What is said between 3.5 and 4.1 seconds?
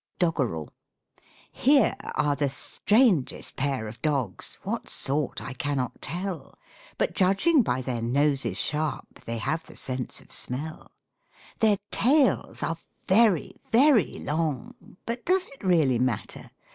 pair of